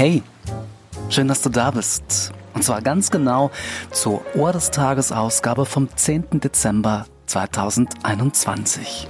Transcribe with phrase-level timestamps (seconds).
[0.00, 0.22] Hey,
[1.10, 2.32] schön, dass du da bist.
[2.54, 3.50] Und zwar ganz genau
[3.90, 6.40] zur Ohr des Tages Ausgabe vom 10.
[6.40, 9.06] Dezember 2021.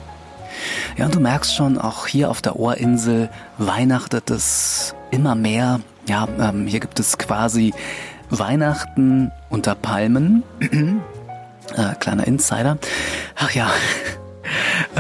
[0.97, 5.79] Ja, und du merkst schon, auch hier auf der Ohrinsel weihnachtet es immer mehr.
[6.09, 7.73] Ja, ähm, hier gibt es quasi
[8.31, 10.43] Weihnachten unter Palmen.
[10.61, 12.79] äh, kleiner Insider.
[13.37, 13.71] Ach ja,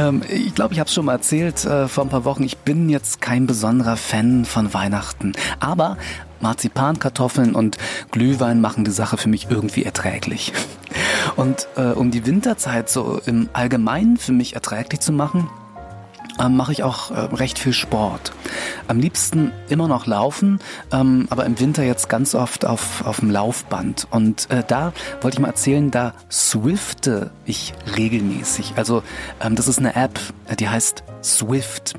[0.00, 2.42] ähm, ich glaube, ich habe es schon mal erzählt äh, vor ein paar Wochen.
[2.42, 5.32] Ich bin jetzt kein besonderer Fan von Weihnachten.
[5.60, 5.96] Aber
[6.40, 7.76] Marzipankartoffeln und
[8.10, 10.52] Glühwein machen die Sache für mich irgendwie erträglich.
[11.36, 15.48] Und äh, um die Winterzeit so im Allgemeinen für mich erträglich zu machen,
[16.40, 18.32] ähm, mache ich auch äh, recht viel Sport.
[18.88, 20.59] Am liebsten immer noch laufen,
[20.92, 24.09] ähm, aber im Winter jetzt ganz oft auf, auf dem Laufband.
[24.10, 28.74] Und äh, da wollte ich mal erzählen, da swifte ich regelmäßig.
[28.76, 29.02] Also
[29.40, 31.95] ähm, das ist eine App, äh, die heißt Swift.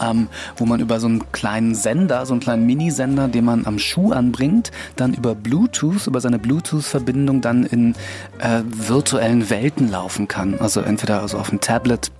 [0.00, 0.26] Ähm,
[0.56, 4.10] wo man über so einen kleinen Sender, so einen kleinen Minisender, den man am Schuh
[4.10, 7.94] anbringt, dann über Bluetooth, über seine Bluetooth-Verbindung dann in
[8.40, 10.58] äh, virtuellen Welten laufen kann.
[10.58, 12.10] Also entweder also auf dem Tablet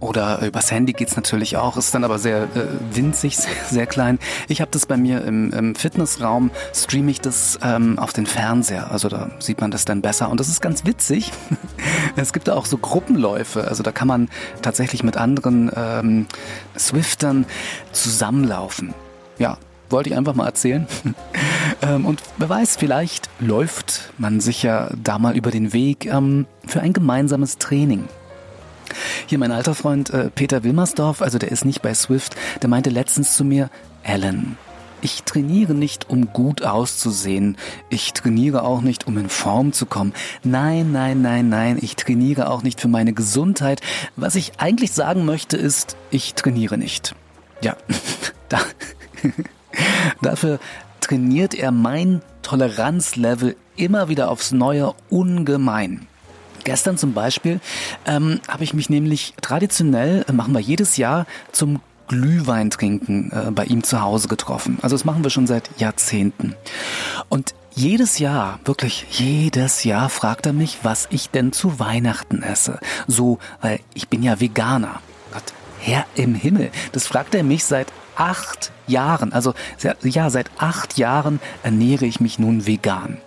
[0.00, 4.18] oder übers Handy geht's natürlich auch, ist dann aber sehr äh, winzig, sehr, sehr klein.
[4.48, 8.90] Ich habe das bei mir im, im Fitnessraum, streame ich das ähm, auf den Fernseher.
[8.90, 10.30] Also da sieht man das dann besser.
[10.30, 11.32] Und das ist ganz witzig.
[12.16, 13.66] es gibt da auch so Gruppenläufe.
[13.66, 14.28] Also da kann man
[14.62, 16.26] tatsächlich mit anderen ähm,
[16.78, 17.46] Swiftern
[17.92, 18.94] zusammenlaufen.
[19.38, 19.58] Ja,
[19.88, 20.86] wollte ich einfach mal erzählen.
[21.82, 26.46] Ähm, und wer weiß, vielleicht läuft man sich ja da mal über den Weg ähm,
[26.66, 28.04] für ein gemeinsames Training.
[29.26, 32.90] Hier mein alter Freund äh, Peter Wilmersdorf, also der ist nicht bei Swift, der meinte
[32.90, 33.70] letztens zu mir,
[34.04, 34.56] Alan,
[35.02, 37.56] ich trainiere nicht, um gut auszusehen.
[37.90, 40.12] Ich trainiere auch nicht, um in Form zu kommen.
[40.42, 41.78] Nein, nein, nein, nein.
[41.80, 43.82] Ich trainiere auch nicht für meine Gesundheit.
[44.16, 47.14] Was ich eigentlich sagen möchte, ist, ich trainiere nicht.
[47.60, 47.76] Ja,
[48.48, 48.58] da,
[50.22, 50.58] dafür
[51.00, 56.08] trainiert er mein Toleranzlevel immer wieder aufs Neue ungemein.
[56.66, 57.60] Gestern zum Beispiel
[58.06, 63.52] ähm, habe ich mich nämlich traditionell, äh, machen wir jedes Jahr, zum Glühwein trinken äh,
[63.52, 64.78] bei ihm zu Hause getroffen.
[64.82, 66.56] Also das machen wir schon seit Jahrzehnten.
[67.28, 72.80] Und jedes Jahr, wirklich jedes Jahr fragt er mich, was ich denn zu Weihnachten esse.
[73.06, 75.00] So, weil ich bin ja Veganer.
[75.32, 75.44] Gott,
[75.78, 79.32] Herr im Himmel, das fragt er mich seit acht Jahren.
[79.32, 79.54] Also
[80.02, 83.18] ja, seit acht Jahren ernähre ich mich nun vegan.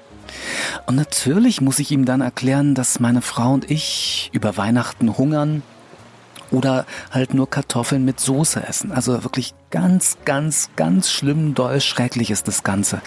[0.85, 5.61] Und natürlich muss ich ihm dann erklären, dass meine Frau und ich über Weihnachten hungern
[6.51, 8.91] oder halt nur Kartoffeln mit Soße essen.
[8.91, 13.01] Also wirklich ganz, ganz, ganz schlimm, doll, schrecklich ist das Ganze.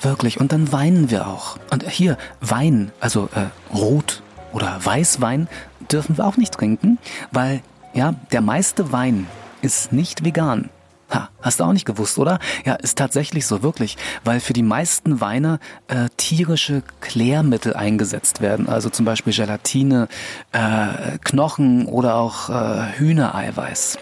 [0.00, 0.40] Wirklich.
[0.40, 1.58] Und dann weinen wir auch.
[1.70, 4.22] Und hier, Wein, also äh, Rot
[4.52, 5.48] oder Weißwein
[5.90, 6.98] dürfen wir auch nicht trinken,
[7.30, 7.60] weil
[7.94, 9.26] ja, der meiste Wein
[9.62, 10.70] ist nicht vegan.
[11.12, 12.40] Ha, hast du auch nicht gewusst, oder?
[12.64, 13.96] Ja, ist tatsächlich so, wirklich.
[14.24, 18.68] Weil für die meisten Weine äh, tierische Klärmittel eingesetzt werden.
[18.68, 20.08] Also zum Beispiel Gelatine,
[20.52, 23.98] äh, Knochen oder auch äh, Hühnereiweiß.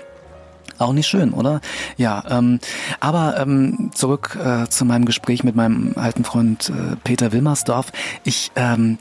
[0.78, 1.60] Auch nicht schön, oder?
[1.96, 2.58] Ja, ähm,
[3.00, 7.92] aber ähm, zurück äh, zu meinem Gespräch mit meinem alten Freund äh, Peter Wilmersdorf.
[8.24, 8.98] Ich ähm,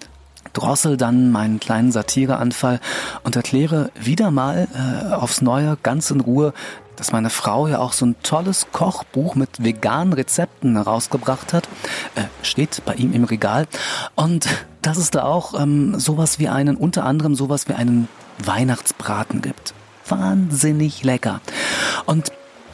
[0.53, 2.79] drossel dann meinen kleinen Satireanfall
[3.23, 6.53] und erkläre wieder mal äh, aufs Neue ganz in Ruhe,
[6.95, 11.67] dass meine Frau ja auch so ein tolles Kochbuch mit veganen Rezepten herausgebracht hat.
[12.15, 13.67] Äh, steht bei ihm im Regal.
[14.15, 14.47] Und
[14.81, 18.07] dass es da auch ähm, sowas wie einen, unter anderem sowas wie einen
[18.43, 19.73] Weihnachtsbraten gibt.
[20.07, 21.41] Wahnsinnig lecker.
[22.05, 22.31] Und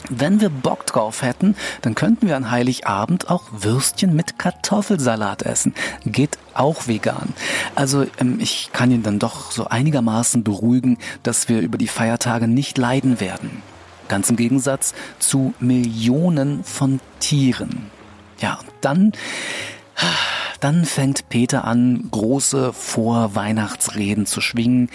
[0.08, 5.74] wenn wir Bock drauf hätten, dann könnten wir an Heiligabend auch Würstchen mit Kartoffelsalat essen.
[6.04, 7.34] Geht auch vegan.
[7.74, 12.46] Also ähm, ich kann ihn dann doch so einigermaßen beruhigen, dass wir über die Feiertage
[12.46, 13.62] nicht leiden werden.
[14.08, 17.90] Ganz im Gegensatz zu Millionen von Tieren.
[18.40, 19.12] Ja, und dann,
[20.60, 24.90] dann fängt Peter an, große Vorweihnachtsreden zu schwingen.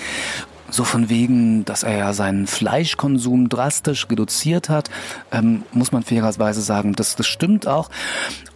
[0.76, 4.90] So von wegen, dass er ja seinen Fleischkonsum drastisch reduziert hat,
[5.32, 7.90] ähm, muss man fairerweise sagen, das, das stimmt auch.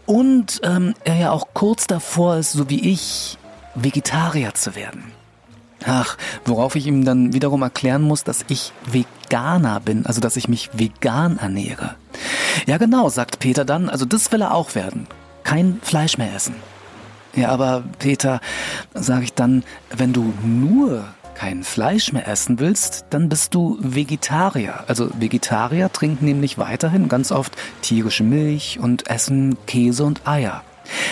[0.06, 3.38] Und ähm, er ja auch kurz davor ist, so wie ich,
[3.74, 5.14] Vegetarier zu werden.
[5.86, 10.50] Ach, worauf ich ihm dann wiederum erklären muss, dass ich Veganer bin, also dass ich
[10.50, 11.96] mich vegan ernähre.
[12.66, 15.08] Ja genau, sagt Peter dann, also das will er auch werden.
[15.46, 16.56] Kein Fleisch mehr essen.
[17.34, 18.42] Ja, aber Peter,
[18.94, 19.64] sage ich dann,
[19.96, 21.06] wenn du nur
[21.40, 24.84] kein Fleisch mehr essen willst, dann bist du Vegetarier.
[24.88, 30.64] Also Vegetarier trinken nämlich weiterhin ganz oft tierische Milch und essen Käse und Eier.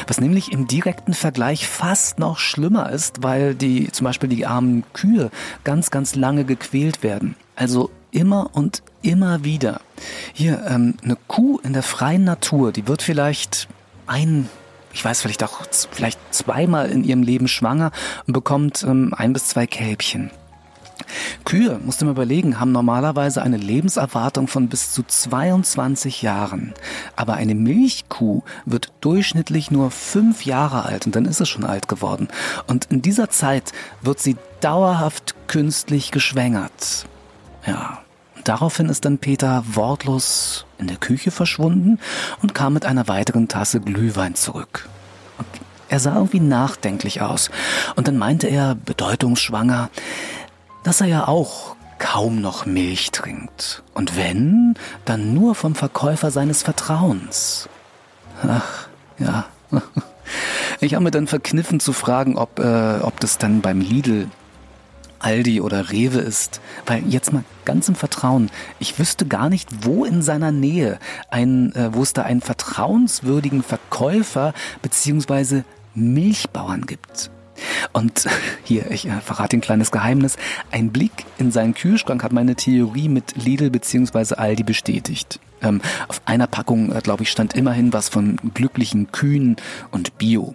[0.05, 4.83] Was nämlich im direkten Vergleich fast noch schlimmer ist, weil die, zum Beispiel die armen
[4.91, 5.31] Kühe
[5.63, 7.37] ganz, ganz lange gequält werden.
[7.55, 9.79] Also immer und immer wieder.
[10.33, 13.69] Hier, ähm, eine Kuh in der freien Natur, die wird vielleicht
[14.07, 14.49] ein
[14.93, 15.61] ich weiß vielleicht auch
[15.91, 17.91] vielleicht zweimal in ihrem Leben schwanger
[18.25, 20.31] und bekommt ähm, ein bis zwei Kälbchen.
[21.45, 26.73] Kühe, musst du mal überlegen, haben normalerweise eine Lebenserwartung von bis zu 22 Jahren.
[27.15, 31.87] Aber eine Milchkuh wird durchschnittlich nur fünf Jahre alt und dann ist es schon alt
[31.87, 32.27] geworden.
[32.67, 37.05] Und in dieser Zeit wird sie dauerhaft künstlich geschwängert.
[37.65, 37.99] Ja.
[38.47, 41.99] Daraufhin ist dann Peter wortlos in der Küche verschwunden
[42.41, 44.87] und kam mit einer weiteren Tasse Glühwein zurück.
[45.37, 45.47] Und
[45.89, 47.51] er sah irgendwie nachdenklich aus.
[47.97, 49.89] Und dann meinte er, bedeutungsschwanger,
[50.83, 53.83] dass er ja auch kaum noch Milch trinkt.
[53.93, 57.67] Und wenn, dann nur vom Verkäufer seines Vertrauens.
[58.47, 58.87] Ach,
[59.19, 59.45] ja.
[60.79, 64.27] Ich habe mir dann verkniffen zu fragen, ob, äh, ob das dann beim Lidl
[65.19, 66.61] Aldi oder Rewe ist.
[66.85, 68.49] Weil jetzt mal ganz im Vertrauen,
[68.79, 70.99] ich wüsste gar nicht, wo in seiner Nähe
[71.29, 77.31] ein, äh, wo es da einen vertrauenswürdigen Verkäufer beziehungsweise Milchbauern gibt.
[77.93, 78.27] Und
[78.63, 80.37] hier, ich äh, verrate ein kleines Geheimnis.
[80.71, 84.35] Ein Blick in seinen Kühlschrank hat meine Theorie mit Lidl bzw.
[84.35, 85.39] Aldi bestätigt.
[85.61, 89.55] Ähm, auf einer Packung, äh, glaube ich, stand immerhin was von glücklichen Kühen
[89.91, 90.53] und Bio.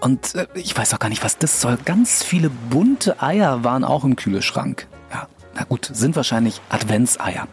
[0.00, 1.78] Und äh, ich weiß auch gar nicht, was das soll.
[1.84, 4.86] Ganz viele bunte Eier waren auch im Kühlschrank.
[5.12, 7.46] Ja, na gut, sind wahrscheinlich Adventseier.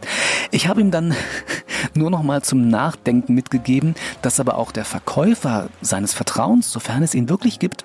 [0.52, 1.14] Ich habe ihm dann
[1.94, 7.14] nur noch mal zum Nachdenken mitgegeben, dass aber auch der Verkäufer seines Vertrauens, sofern es
[7.14, 7.84] ihn wirklich gibt,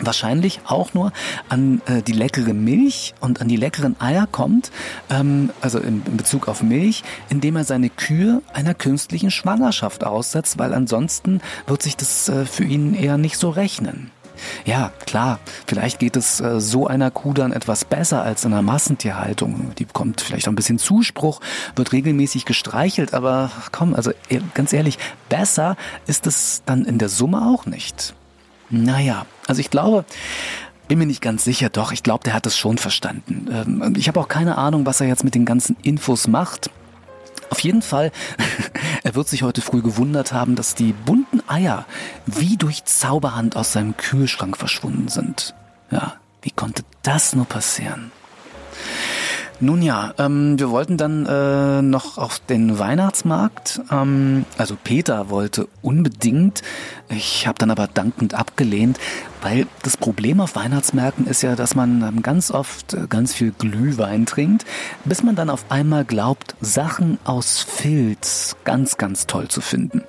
[0.00, 1.12] wahrscheinlich auch nur
[1.48, 4.70] an äh, die leckere Milch und an die leckeren Eier kommt,
[5.10, 10.58] ähm, also in, in Bezug auf Milch, indem er seine Kühe einer künstlichen Schwangerschaft aussetzt,
[10.58, 14.10] weil ansonsten wird sich das äh, für ihn eher nicht so rechnen.
[14.64, 18.62] Ja, klar, vielleicht geht es äh, so einer Kuh dann etwas besser als in einer
[18.62, 19.72] Massentierhaltung.
[19.78, 21.40] Die bekommt vielleicht auch ein bisschen Zuspruch,
[21.76, 24.98] wird regelmäßig gestreichelt, aber komm, also e, ganz ehrlich,
[25.28, 25.76] besser
[26.06, 28.14] ist es dann in der Summe auch nicht.
[28.70, 30.04] Naja, also ich glaube,
[30.88, 33.48] bin mir nicht ganz sicher, doch, ich glaube, der hat es schon verstanden.
[33.52, 36.70] Ähm, ich habe auch keine Ahnung, was er jetzt mit den ganzen Infos macht.
[37.50, 38.12] Auf jeden Fall,
[39.02, 41.84] er wird sich heute früh gewundert haben, dass die bunten Eier
[42.26, 45.54] wie durch Zauberhand aus seinem Kühlschrank verschwunden sind.
[45.90, 48.12] Ja, wie konnte das nur passieren?
[49.62, 53.82] Nun ja, ähm, wir wollten dann äh, noch auf den Weihnachtsmarkt.
[53.90, 56.62] Ähm, also Peter wollte unbedingt.
[57.10, 58.98] Ich habe dann aber dankend abgelehnt,
[59.42, 64.24] weil das Problem auf Weihnachtsmärkten ist ja, dass man ganz oft äh, ganz viel Glühwein
[64.24, 64.64] trinkt,
[65.04, 70.04] bis man dann auf einmal glaubt, Sachen aus Filz ganz, ganz toll zu finden.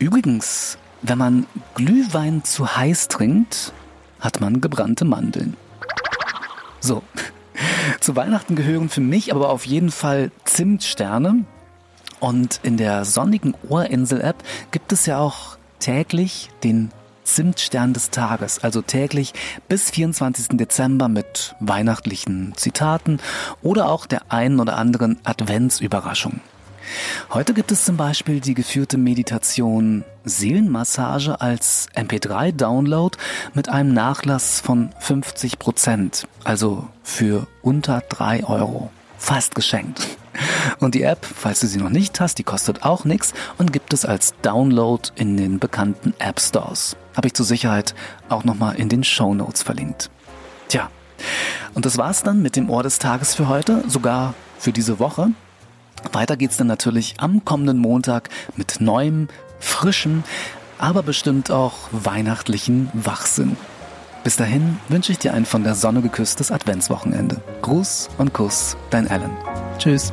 [0.00, 3.72] Übrigens, wenn man Glühwein zu heiß trinkt,
[4.18, 5.56] hat man gebrannte Mandeln.
[6.80, 7.02] So,
[8.00, 11.44] zu Weihnachten gehören für mich aber auf jeden Fall Zimtsterne.
[12.20, 14.42] Und in der sonnigen Ohrinsel-App
[14.72, 16.90] gibt es ja auch täglich den
[17.22, 19.34] Zimtstern des Tages, also täglich
[19.68, 20.56] bis 24.
[20.56, 23.20] Dezember mit weihnachtlichen Zitaten
[23.62, 26.40] oder auch der einen oder anderen Adventsüberraschung.
[27.30, 33.16] Heute gibt es zum Beispiel die geführte Meditation Seelenmassage als MP3-Download
[33.54, 38.90] mit einem Nachlass von 50 Prozent, also für unter drei Euro.
[39.18, 40.06] Fast geschenkt.
[40.78, 43.92] Und die App, falls du sie noch nicht hast, die kostet auch nichts und gibt
[43.92, 46.96] es als Download in den bekannten App Stores.
[47.16, 47.94] Habe ich zur Sicherheit
[48.28, 50.10] auch nochmal in den Show Notes verlinkt.
[50.68, 50.90] Tja,
[51.74, 55.30] und das war's dann mit dem Ohr des Tages für heute, sogar für diese Woche.
[56.12, 59.28] Weiter geht's dann natürlich am kommenden Montag mit neuem,
[59.60, 60.24] frischem,
[60.78, 63.56] aber bestimmt auch weihnachtlichen Wachsinn.
[64.24, 67.40] Bis dahin wünsche ich dir ein von der Sonne geküsstes Adventswochenende.
[67.62, 69.30] Gruß und Kuss, dein Alan.
[69.78, 70.12] Tschüss.